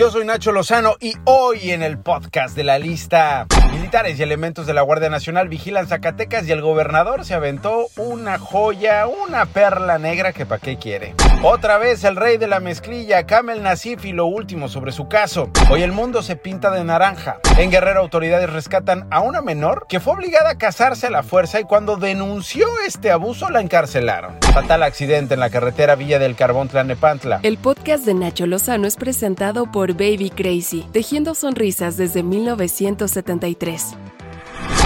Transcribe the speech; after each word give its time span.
Yo 0.00 0.10
soy 0.10 0.24
Nacho 0.24 0.50
Lozano 0.50 0.96
y 0.98 1.12
hoy 1.26 1.72
en 1.72 1.82
el 1.82 1.98
podcast 1.98 2.56
de 2.56 2.64
la 2.64 2.78
lista, 2.78 3.46
militares 3.70 4.18
y 4.18 4.22
elementos 4.22 4.66
de 4.66 4.72
la 4.72 4.80
Guardia 4.80 5.10
Nacional 5.10 5.50
vigilan 5.50 5.88
Zacatecas 5.88 6.48
y 6.48 6.52
el 6.52 6.62
gobernador 6.62 7.26
se 7.26 7.34
aventó 7.34 7.88
una 7.98 8.38
joya, 8.38 9.06
una 9.06 9.44
perla 9.44 9.98
negra 9.98 10.32
que 10.32 10.46
pa' 10.46 10.56
qué 10.56 10.78
quiere. 10.78 11.14
Otra 11.42 11.78
vez 11.78 12.04
el 12.04 12.16
rey 12.16 12.36
de 12.36 12.46
la 12.46 12.60
mezclilla, 12.60 13.24
Kamel 13.24 13.62
Nasif 13.62 14.04
y 14.04 14.12
lo 14.12 14.26
último 14.26 14.68
sobre 14.68 14.92
su 14.92 15.08
caso. 15.08 15.48
Hoy 15.70 15.82
el 15.82 15.90
mundo 15.90 16.22
se 16.22 16.36
pinta 16.36 16.70
de 16.70 16.84
naranja. 16.84 17.40
En 17.56 17.70
Guerrero 17.70 18.00
autoridades 18.00 18.52
rescatan 18.52 19.06
a 19.10 19.20
una 19.20 19.40
menor 19.40 19.86
que 19.88 20.00
fue 20.00 20.12
obligada 20.12 20.50
a 20.50 20.58
casarse 20.58 21.06
a 21.06 21.10
la 21.10 21.22
fuerza 21.22 21.58
y 21.58 21.64
cuando 21.64 21.96
denunció 21.96 22.66
este 22.86 23.10
abuso 23.10 23.48
la 23.48 23.62
encarcelaron. 23.62 24.36
Fatal 24.52 24.82
accidente 24.82 25.32
en 25.32 25.40
la 25.40 25.48
carretera 25.48 25.94
Villa 25.94 26.18
del 26.18 26.36
Carbón 26.36 26.68
Tlanepantla. 26.68 27.40
El 27.42 27.56
podcast 27.56 28.04
de 28.04 28.12
Nacho 28.12 28.46
Lozano 28.46 28.86
es 28.86 28.96
presentado 28.96 29.64
por 29.64 29.94
Baby 29.94 30.28
Crazy, 30.28 30.86
tejiendo 30.92 31.34
sonrisas 31.34 31.96
desde 31.96 32.22
1973. 32.22 33.96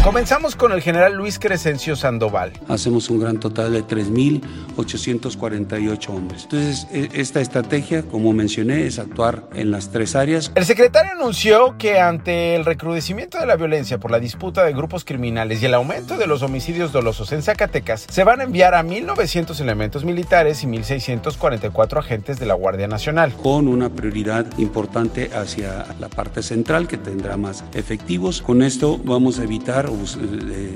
Comenzamos 0.04 0.54
con 0.54 0.70
el 0.72 0.82
general 0.82 1.14
Luis 1.14 1.38
Crescencio 1.38 1.96
Sandoval. 1.96 2.52
Hacemos 2.68 3.08
un 3.08 3.20
gran 3.20 3.40
total 3.40 3.72
de 3.72 3.82
3.848 3.82 6.08
hombres. 6.10 6.42
Entonces, 6.42 6.86
e, 6.92 7.08
esta 7.14 7.40
estrategia, 7.40 8.02
como 8.02 8.34
mencioné, 8.34 8.86
es 8.86 8.98
actuar 8.98 9.48
en 9.54 9.70
las 9.70 9.92
tres 9.92 10.14
áreas. 10.14 10.52
El 10.56 10.66
secretario 10.66 11.12
anunció 11.12 11.78
que 11.78 12.00
ante 12.00 12.54
el 12.54 12.66
recrudecimiento 12.66 13.38
de 13.38 13.46
la 13.46 13.56
violencia 13.56 13.98
por 13.98 14.10
la 14.10 14.20
disputa 14.20 14.62
de 14.62 14.74
grupos 14.74 15.06
criminales 15.06 15.62
y 15.62 15.66
el 15.66 15.72
aumento 15.72 16.18
de 16.18 16.27
los 16.27 16.42
homicidios 16.42 16.92
dolosos 16.92 17.32
en 17.32 17.42
Zacatecas, 17.42 18.05
se 18.06 18.24
van 18.24 18.42
a 18.42 18.44
enviar 18.44 18.74
a 18.74 18.84
1.900 18.84 19.58
elementos 19.58 20.05
militares 20.05 20.64
y 20.64 20.66
1.644 20.66 21.98
agentes 21.98 22.38
de 22.38 22.44
la 22.44 22.52
Guardia 22.52 22.88
Nacional. 22.88 23.32
Con 23.42 23.68
una 23.68 23.88
prioridad 23.88 24.44
importante 24.58 25.30
hacia 25.34 25.86
la 25.98 26.10
parte 26.10 26.42
central, 26.42 26.88
que 26.88 26.98
tendrá 26.98 27.38
más 27.38 27.64
efectivos. 27.72 28.42
Con 28.42 28.62
esto 28.62 29.00
vamos 29.02 29.38
a 29.38 29.44
evitar 29.44 29.94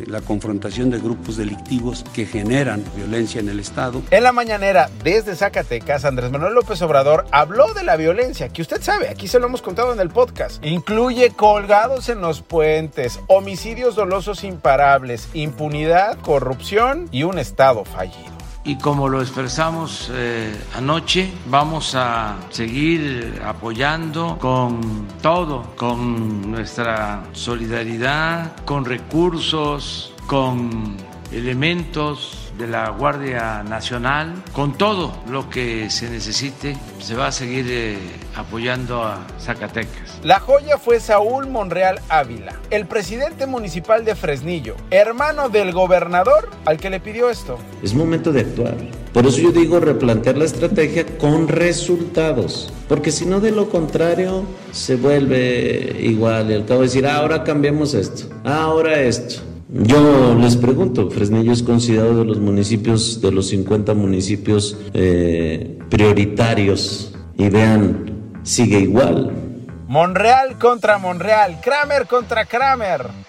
la 0.06 0.20
confrontación 0.20 0.90
de 0.90 0.98
grupos 0.98 1.36
delictivos 1.36 2.04
que 2.14 2.26
generan 2.26 2.84
violencia 2.96 3.40
en 3.40 3.48
el 3.48 3.60
Estado. 3.60 4.02
En 4.10 4.22
la 4.22 4.32
mañanera, 4.32 4.90
desde 5.02 5.36
Zacatecas, 5.36 6.04
Andrés 6.04 6.30
Manuel 6.30 6.54
López 6.54 6.80
Obrador 6.82 7.26
habló 7.30 7.74
de 7.74 7.84
la 7.84 7.96
violencia, 7.96 8.48
que 8.48 8.62
usted 8.62 8.82
sabe, 8.82 9.08
aquí 9.08 9.28
se 9.28 9.38
lo 9.38 9.46
hemos 9.46 9.62
contado 9.62 9.92
en 9.92 10.00
el 10.00 10.10
podcast. 10.10 10.64
Incluye 10.64 11.30
colgados 11.30 12.08
en 12.08 12.20
los 12.20 12.42
puentes, 12.42 13.20
homicidios 13.26 13.96
dolosos 13.96 14.44
imparables, 14.44 15.28
impunidad, 15.34 16.18
corrupción 16.20 17.08
y 17.10 17.24
un 17.24 17.38
Estado 17.38 17.84
fallido 17.84 18.37
y 18.68 18.76
como 18.76 19.08
lo 19.08 19.22
expresamos 19.22 20.10
eh, 20.12 20.54
anoche, 20.76 21.32
vamos 21.46 21.94
a 21.94 22.36
seguir 22.50 23.40
apoyando 23.42 24.36
con 24.38 25.08
todo, 25.22 25.74
con 25.74 26.50
nuestra 26.50 27.24
solidaridad, 27.32 28.54
con 28.66 28.84
recursos, 28.84 30.12
con 30.26 30.98
elementos 31.32 32.52
de 32.58 32.66
la 32.66 32.90
Guardia 32.90 33.62
Nacional, 33.62 34.34
con 34.52 34.74
todo 34.74 35.22
lo 35.30 35.48
que 35.48 35.88
se 35.88 36.10
necesite, 36.10 36.76
se 37.00 37.14
va 37.14 37.28
a 37.28 37.32
seguir 37.32 37.64
eh, 37.70 37.98
apoyando 38.36 39.02
a 39.02 39.26
Zacatecas. 39.40 40.07
La 40.24 40.40
joya 40.40 40.78
fue 40.78 40.98
Saúl 40.98 41.46
Monreal 41.46 42.00
Ávila, 42.08 42.60
el 42.70 42.86
presidente 42.86 43.46
municipal 43.46 44.04
de 44.04 44.16
Fresnillo, 44.16 44.74
hermano 44.90 45.48
del 45.48 45.70
gobernador 45.72 46.48
al 46.64 46.78
que 46.78 46.90
le 46.90 46.98
pidió 46.98 47.30
esto. 47.30 47.56
Es 47.84 47.94
momento 47.94 48.32
de 48.32 48.40
actuar. 48.40 48.74
Por 49.12 49.26
eso 49.26 49.38
yo 49.38 49.52
digo 49.52 49.78
replantear 49.78 50.36
la 50.36 50.44
estrategia 50.44 51.06
con 51.18 51.46
resultados, 51.46 52.72
porque 52.88 53.12
si 53.12 53.26
no 53.26 53.38
de 53.38 53.52
lo 53.52 53.70
contrario 53.70 54.42
se 54.72 54.96
vuelve 54.96 55.96
igual 56.00 56.50
y 56.50 56.54
al 56.54 56.64
cabo 56.64 56.82
decir, 56.82 57.06
ah, 57.06 57.18
ahora 57.18 57.44
cambiemos 57.44 57.94
esto, 57.94 58.24
ah, 58.42 58.62
ahora 58.62 59.00
esto. 59.00 59.42
Yo 59.72 60.34
les 60.34 60.56
pregunto, 60.56 61.10
Fresnillo 61.12 61.52
es 61.52 61.62
considerado 61.62 62.18
de 62.18 62.24
los 62.24 62.40
municipios, 62.40 63.20
de 63.20 63.30
los 63.30 63.48
50 63.48 63.94
municipios 63.94 64.76
eh, 64.94 65.78
prioritarios 65.88 67.14
y 67.36 67.48
vean, 67.50 68.40
sigue 68.42 68.80
igual. 68.80 69.47
Monreal 69.88 70.58
contra 70.58 70.98
Monreal, 70.98 71.62
Kramer 71.62 72.06
contra 72.06 72.44
Kramer. 72.44 73.27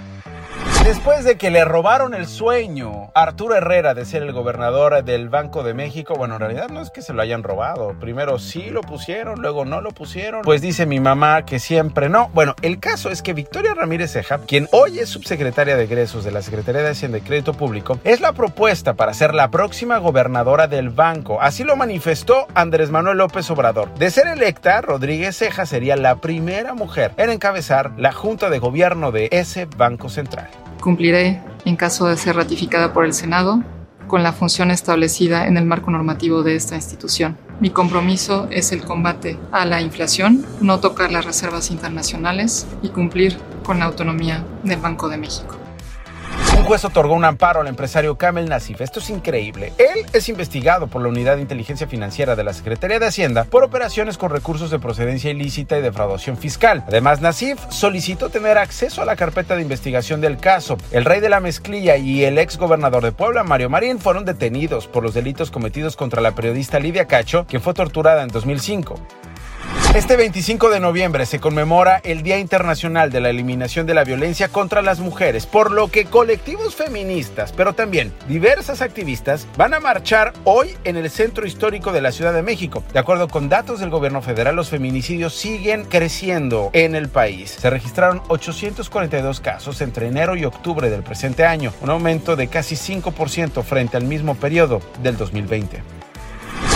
Después 0.84 1.24
de 1.24 1.38
que 1.38 1.52
le 1.52 1.66
robaron 1.66 2.14
el 2.16 2.26
sueño 2.26 3.12
a 3.14 3.24
Arturo 3.24 3.56
Herrera 3.56 3.94
de 3.94 4.06
ser 4.06 4.24
el 4.24 4.32
gobernador 4.32 5.04
del 5.04 5.30
Banco 5.30 5.62
de 5.62 5.74
México, 5.74 6.16
bueno, 6.16 6.36
en 6.36 6.40
realidad 6.40 6.70
no 6.70 6.82
es 6.82 6.90
que 6.90 7.02
se 7.02 7.14
lo 7.14 7.22
hayan 7.22 7.44
robado. 7.44 7.96
Primero 8.00 8.40
sí 8.40 8.70
lo 8.72 8.82
pusieron, 8.82 9.42
luego 9.42 9.66
no 9.66 9.82
lo 9.82 9.92
pusieron. 9.92 10.42
Pues 10.42 10.62
dice 10.62 10.86
mi 10.86 11.00
mamá 11.00 11.46
que 11.46 11.60
siempre 11.60 12.10
no. 12.10 12.30
Bueno, 12.34 12.56
el 12.62 12.80
caso 12.80 13.10
es 13.10 13.22
que 13.22 13.34
Victoria 13.34 13.76
Ramírez 13.76 14.14
Ceja, 14.14 14.40
quien 14.40 14.68
hoy 14.72 15.00
es 15.00 15.10
subsecretaria 15.10 15.76
de 15.76 15.84
egresos 15.84 16.24
de 16.24 16.32
la 16.32 16.42
Secretaría 16.42 16.82
de 16.82 16.90
Hacienda 16.90 17.20
y 17.20 17.22
Crédito 17.22 17.54
Público, 17.54 18.00
es 18.04 18.20
la 18.22 18.34
propuesta 18.34 18.94
para 18.96 19.14
ser 19.14 19.36
la 19.36 19.52
próxima 19.52 19.98
gobernadora 19.98 20.68
del 20.68 20.90
banco. 20.90 21.40
Así 21.42 21.64
lo 21.64 21.76
manifestó 21.76 22.48
Andrés 22.56 22.90
Manuel 22.90 23.18
López 23.18 23.52
Obrador. 23.52 23.94
De 23.96 24.10
ser 24.10 24.28
electa, 24.28 24.82
Rodríguez 24.82 25.38
Ceja 25.38 25.66
sería 25.66 25.98
la 25.98 26.16
primera 26.16 26.74
mujer 26.74 27.12
en 27.18 27.30
encabezar 27.30 27.92
la 27.98 28.12
Junta 28.12 28.50
de 28.50 28.60
Gobierno 28.60 29.12
de 29.12 29.28
ese 29.32 29.66
Banco 29.66 30.10
Central. 30.10 30.50
Cumpliré, 30.82 31.42
en 31.66 31.76
caso 31.76 32.08
de 32.08 32.16
ser 32.16 32.38
ratificada 32.38 32.94
por 32.94 33.06
el 33.06 33.14
Senado, 33.14 33.62
con 34.08 34.24
la 34.24 34.34
función 34.34 34.72
establecida 34.72 35.48
en 35.48 35.58
el 35.58 35.66
marco 35.66 35.92
normativo 35.92 36.42
de 36.42 36.56
esta 36.56 36.76
institución. 36.76 37.38
Mi 37.60 37.70
compromiso 37.70 38.48
es 38.50 38.72
el 38.72 38.84
combate 38.84 39.38
a 39.52 39.66
la 39.66 39.82
inflación, 39.82 40.46
no 40.62 40.80
tocar 40.80 41.12
las 41.12 41.26
reservas 41.26 41.70
internacionales 41.72 42.66
y 42.82 42.90
cumplir 42.90 43.38
con 43.64 43.80
la 43.80 43.86
autonomía 43.86 44.44
del 44.64 44.80
Banco 44.80 45.10
de 45.10 45.18
México. 45.18 45.56
Juez 46.70 46.86
otorgó 46.86 47.16
un 47.16 47.26
amparo 47.26 47.62
al 47.62 47.68
empresario 47.68 48.16
Kamel 48.16 48.48
Nasif. 48.48 48.82
Esto 48.82 49.00
es 49.00 49.10
increíble. 49.10 49.74
Él 49.80 50.06
es 50.14 50.30
investigado 50.30 50.86
por 50.86 51.02
la 51.02 51.08
Unidad 51.08 51.38
de 51.38 51.42
Inteligencia 51.42 51.88
Financiera 51.88 52.36
de 52.36 52.44
la 52.44 52.54
Secretaría 52.54 53.00
de 53.00 53.08
Hacienda 53.08 53.46
por 53.46 53.64
operaciones 53.64 54.20
con 54.20 54.30
recursos 54.30 54.70
de 54.70 54.78
procedencia 54.78 55.32
ilícita 55.32 55.80
y 55.80 55.82
defraudación 55.82 56.38
fiscal. 56.38 56.84
Además, 56.88 57.22
Nasif 57.22 57.60
solicitó 57.70 58.30
tener 58.30 58.60
acceso 58.60 59.02
a 59.02 59.06
la 59.06 59.16
carpeta 59.16 59.56
de 59.56 59.64
investigación 59.64 60.22
del 60.22 60.38
caso. 60.38 60.78
El 60.92 61.06
rey 61.06 61.22
de 61.22 61.30
la 61.30 61.40
mezclilla 61.40 61.98
y 61.98 62.24
el 62.24 62.38
ex 62.38 62.60
gobernador 62.60 63.04
de 63.04 63.14
Puebla, 63.14 63.44
Mario 63.44 63.72
Marín, 63.72 63.98
fueron 63.98 64.24
detenidos 64.24 64.86
por 64.86 65.02
los 65.02 65.16
delitos 65.16 65.50
cometidos 65.50 65.96
contra 65.96 66.22
la 66.22 66.36
periodista 66.36 66.80
Lidia 66.80 67.06
Cacho, 67.06 67.48
que 67.48 67.60
fue 67.60 67.74
torturada 67.74 68.22
en 68.22 68.30
2005. 68.30 69.00
Este 69.96 70.16
25 70.18 70.70
de 70.70 70.80
noviembre 70.80 71.26
se 71.26 71.40
conmemora 71.40 72.00
el 72.04 72.22
Día 72.22 72.38
Internacional 72.38 73.10
de 73.10 73.22
la 73.22 73.32
Eliminación 73.32 73.88
de 73.88 73.96
la 73.96 74.04
Violencia 74.04 74.48
contra 74.48 74.84
las 74.84 75.00
Mujeres, 75.00 75.48
por 75.48 75.72
lo 75.72 75.88
que 75.88 76.06
colectivos 76.06 76.76
feministas, 76.76 77.52
pero 77.52 77.74
también 77.74 78.14
diversas 78.28 78.84
activistas, 78.84 79.48
van 79.58 79.74
a 79.74 79.80
marchar 79.80 80.34
hoy 80.44 80.78
en 80.84 80.96
el 80.96 81.10
Centro 81.10 81.48
Histórico 81.48 81.92
de 81.92 82.02
la 82.02 82.12
Ciudad 82.12 82.34
de 82.34 82.44
México. 82.44 82.84
De 82.94 83.00
acuerdo 83.00 83.28
con 83.28 83.50
datos 83.50 83.80
del 83.80 83.90
gobierno 83.90 84.22
federal, 84.22 84.56
los 84.56 84.70
feminicidios 84.70 85.34
siguen 85.34 85.86
creciendo 85.86 86.70
en 86.74 86.94
el 86.94 87.10
país. 87.10 87.58
Se 87.60 87.72
registraron 87.72 88.22
842 88.28 89.40
casos 89.40 89.82
entre 89.82 90.06
enero 90.06 90.36
y 90.36 90.46
octubre 90.46 90.92
del 90.92 91.02
presente 91.02 91.46
año, 91.46 91.74
un 91.82 91.90
aumento 91.90 92.36
de 92.36 92.48
casi 92.48 92.76
5% 92.76 93.64
frente 93.64 93.98
al 93.98 94.04
mismo 94.04 94.36
periodo 94.36 94.82
del 95.02 95.18
2020. 95.18 95.82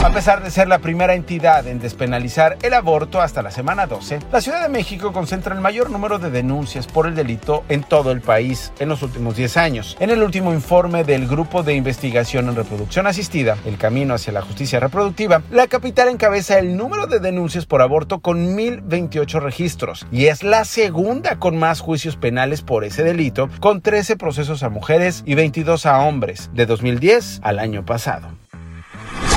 A 0.04 0.10
pesar 0.10 0.44
de 0.44 0.52
ser 0.52 0.68
la 0.68 0.80
primera 0.80 1.16
entidad 1.16 1.66
en 1.66 1.80
despenalizar 1.80 2.58
el 2.62 2.74
aborto 2.74 3.22
hasta 3.22 3.42
la 3.42 3.52
semana 3.52 3.88
12, 3.88 4.20
la 4.34 4.42
Ciudad 4.42 4.62
de 4.62 4.68
México 4.68 5.14
concentra 5.14 5.56
el 5.56 5.62
mayor 5.62 5.90
número 5.90 6.20
de 6.20 6.30
denuncias 6.30 6.88
por 6.88 7.08
el 7.08 7.16
delito 7.16 7.64
en 7.70 7.84
todo 7.84 8.12
el 8.12 8.20
país 8.20 8.74
en 8.80 8.90
los 8.90 9.02
últimos 9.02 9.38
10 9.38 9.56
años. 9.56 9.96
En 10.02 10.10
el 10.10 10.22
último 10.22 10.52
informe 10.52 11.06
del 11.06 11.26
Grupo 11.26 11.64
de 11.64 11.76
Investigación 11.76 12.50
en 12.50 12.56
Reproducción 12.58 13.08
Asistida, 13.08 13.58
El 13.66 13.78
Camino 13.78 14.14
hacia 14.14 14.34
la 14.34 14.42
Justicia 14.42 14.82
Reproductiva, 14.82 15.42
la 15.50 15.68
capital 15.68 16.10
encabeza 16.10 16.60
el 16.60 16.76
número 16.76 17.08
de 17.08 17.22
denuncias 17.22 17.66
por 17.66 17.82
aborto 17.82 18.20
con 18.20 18.58
1.028 18.58 19.40
registros 19.40 20.06
y 20.12 20.26
es 20.26 20.44
la 20.44 20.66
segunda 20.66 21.40
con 21.40 21.56
más 21.56 21.80
juicios 21.80 22.18
penales 22.18 22.62
por 22.62 22.84
ese 22.84 23.04
delito, 23.04 23.48
con 23.62 23.80
13 23.80 24.18
procesos 24.18 24.64
a 24.64 24.70
mujeres 24.70 25.24
y 25.26 25.36
22 25.36 25.86
a 25.86 26.00
hombres, 26.00 26.50
de 26.54 26.66
2010 26.66 27.40
al 27.42 27.60
año 27.60 27.86
pasado. 27.86 28.43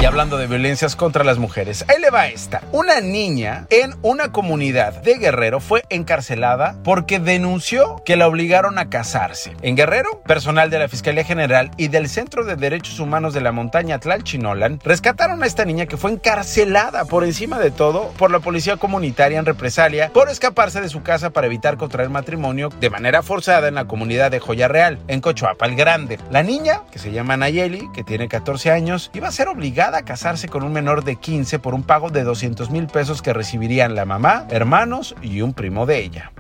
Hablando 0.07 0.39
de 0.39 0.47
violencias 0.47 0.95
contra 0.95 1.25
las 1.25 1.39
mujeres, 1.39 1.85
ahí 1.89 2.01
le 2.01 2.11
va 2.11 2.29
esta. 2.29 2.63
Una 2.71 3.01
niña 3.01 3.67
en 3.71 3.97
una 4.03 4.31
comunidad 4.31 5.03
de 5.03 5.19
Guerrero 5.19 5.59
fue 5.59 5.83
encarcelada 5.91 6.77
porque 6.85 7.19
denunció 7.19 8.03
que 8.05 8.15
la 8.15 8.29
obligaron 8.29 8.79
a 8.79 8.89
casarse. 8.89 9.57
En 9.63 9.75
Guerrero, 9.75 10.23
personal 10.23 10.71
de 10.71 10.79
la 10.79 10.89
Fiscalía 10.89 11.25
General 11.25 11.73
y 11.77 11.89
del 11.89 12.09
Centro 12.09 12.45
de 12.45 12.55
Derechos 12.55 13.01
Humanos 13.01 13.35
de 13.35 13.41
la 13.41 13.51
montaña 13.51 13.99
Tlalchinolan 13.99 14.79
rescataron 14.85 15.43
a 15.43 15.47
esta 15.47 15.65
niña 15.65 15.87
que 15.87 15.97
fue 15.97 16.13
encarcelada 16.13 17.05
por 17.07 17.25
encima 17.25 17.59
de 17.59 17.73
todo 17.73 18.11
por 18.17 18.31
la 18.31 18.39
policía 18.39 18.77
comunitaria 18.77 19.41
en 19.41 19.45
represalia 19.45 20.11
por 20.13 20.29
escaparse 20.31 20.81
de 20.81 20.89
su 20.89 21.03
casa 21.03 21.31
para 21.31 21.49
evitar 21.49 21.77
contraer 21.77 22.11
matrimonio 22.11 22.69
de 22.81 22.91
manera 22.91 23.25
forzada 23.25 23.67
en 23.67 23.75
la 23.75 23.87
comunidad 23.87 24.31
de 24.31 24.39
Joya 24.39 24.69
Real, 24.69 25.01
en 25.09 25.21
Cochoapa 25.21 25.67
el 25.67 25.75
Grande. 25.75 26.21
La 26.31 26.45
niña, 26.45 26.83
que 26.93 27.01
se 27.01 27.11
llama 27.11 27.37
Nayeli, 27.37 27.91
que 27.93 28.05
tiene 28.05 28.29
14 28.29 28.71
años, 28.71 29.11
iba 29.13 29.27
a 29.27 29.33
ser 29.33 29.49
obligada 29.49 29.96
a 29.97 30.05
casarse 30.05 30.49
con 30.49 30.63
un 30.63 30.73
menor 30.73 31.05
de 31.05 31.17
15 31.17 31.59
por 31.59 31.75
un 31.75 31.83
pago 31.83 32.11
de 32.11 32.25
200 32.25 32.71
mil 32.71 32.87
pesos 32.87 33.23
que 33.23 33.33
recibirían 33.33 33.95
la 33.95 34.05
mamá, 34.05 34.47
hermanos 34.51 35.15
y 35.23 35.41
un 35.43 35.55
primo 35.55 35.87
de 35.87 35.99
ella. 35.99 36.33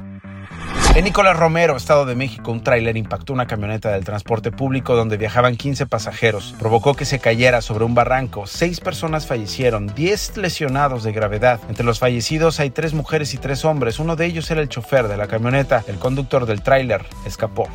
En 0.94 1.04
Nicolás 1.04 1.36
Romero, 1.36 1.76
Estado 1.76 2.06
de 2.06 2.14
México, 2.14 2.50
un 2.50 2.62
tráiler 2.62 2.96
impactó 2.96 3.34
una 3.34 3.46
camioneta 3.46 3.90
del 3.90 4.04
transporte 4.04 4.50
público 4.50 4.96
donde 4.96 5.18
viajaban 5.18 5.56
15 5.56 5.84
pasajeros. 5.84 6.54
Provocó 6.58 6.94
que 6.94 7.04
se 7.04 7.18
cayera 7.18 7.60
sobre 7.60 7.84
un 7.84 7.94
barranco. 7.94 8.46
Seis 8.46 8.80
personas 8.80 9.26
fallecieron, 9.26 9.92
10 9.94 10.38
lesionados 10.38 11.02
de 11.02 11.12
gravedad. 11.12 11.60
Entre 11.68 11.84
los 11.84 11.98
fallecidos 11.98 12.60
hay 12.60 12.70
tres 12.70 12.94
mujeres 12.94 13.34
y 13.34 13.36
tres 13.36 13.66
hombres. 13.66 13.98
Uno 13.98 14.16
de 14.16 14.24
ellos 14.24 14.50
era 14.50 14.62
el 14.62 14.70
chofer 14.70 15.06
de 15.06 15.18
la 15.18 15.26
camioneta. 15.26 15.84
El 15.86 15.98
conductor 15.98 16.46
del 16.46 16.62
tráiler 16.62 17.04
escapó. 17.26 17.68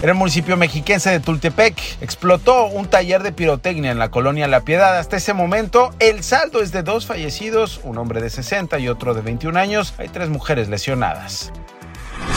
En 0.00 0.08
el 0.08 0.14
municipio 0.14 0.56
mexiquense 0.56 1.10
de 1.10 1.18
Tultepec 1.18 1.76
explotó 2.00 2.66
un 2.66 2.86
taller 2.86 3.24
de 3.24 3.32
pirotecnia 3.32 3.90
en 3.90 3.98
la 3.98 4.12
colonia 4.12 4.46
La 4.46 4.60
Piedad. 4.60 4.96
Hasta 4.96 5.16
ese 5.16 5.34
momento, 5.34 5.90
el 5.98 6.22
saldo 6.22 6.62
es 6.62 6.70
de 6.70 6.84
dos 6.84 7.04
fallecidos, 7.06 7.80
un 7.82 7.98
hombre 7.98 8.20
de 8.20 8.30
60 8.30 8.78
y 8.78 8.88
otro 8.88 9.12
de 9.14 9.22
21 9.22 9.58
años. 9.58 9.94
Hay 9.98 10.08
tres 10.08 10.28
mujeres 10.28 10.68
lesionadas. 10.68 11.52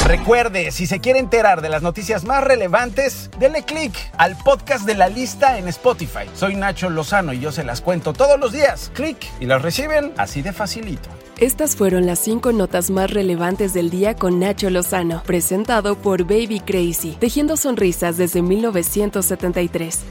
Recuerde, 0.08 0.72
si 0.72 0.88
se 0.88 1.00
quiere 1.00 1.20
enterar 1.20 1.62
de 1.62 1.70
las 1.70 1.84
noticias 1.84 2.24
más 2.24 2.44
relevantes, 2.44 3.30
denle 3.40 3.64
click 3.64 3.94
al 4.18 4.36
podcast 4.38 4.88
de 4.88 4.96
la 4.96 5.08
lista 5.08 5.60
en 5.60 5.68
Spotify. 5.68 6.28
Soy 6.34 6.56
Nacho 6.56 6.90
Lozano 6.90 7.32
y 7.32 7.40
yo 7.40 7.52
se 7.52 7.64
las 7.64 7.82
cuento 7.82 8.12
todos 8.14 8.40
los 8.40 8.54
días. 8.54 8.92
Click 8.96 9.24
y 9.40 9.46
las 9.46 9.62
reciben 9.62 10.14
así 10.18 10.42
de 10.42 10.52
facilito. 10.52 11.10
Estas 11.42 11.76
fueron 11.76 12.06
las 12.06 12.20
cinco 12.20 12.52
notas 12.52 12.92
más 12.92 13.10
relevantes 13.10 13.74
del 13.74 13.90
día 13.90 14.16
con 14.16 14.38
Nacho 14.38 14.70
Lozano, 14.70 15.24
presentado 15.24 15.96
por 15.96 16.24
Baby 16.24 16.60
Crazy, 16.60 17.18
tejiendo 17.20 17.58
sonrisas 17.58 18.16
desde 18.16 18.44
1973. 18.44 20.02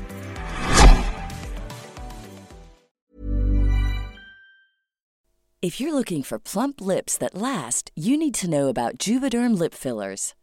If 5.63 5.79
you're 5.79 5.95
looking 5.95 6.25
for 6.25 6.41
plump 6.41 6.81
lips 6.81 7.17
that 7.19 7.35
last, 7.35 7.93
you 7.95 8.17
need 8.17 8.35
to 8.41 8.49
know 8.49 8.69
about 8.69 8.99
Juvederm 8.99 9.57
lip 9.57 9.73
fillers. 9.73 10.35